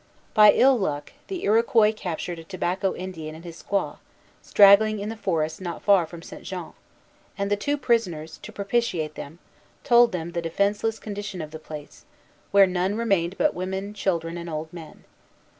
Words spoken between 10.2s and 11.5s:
the defenceless condition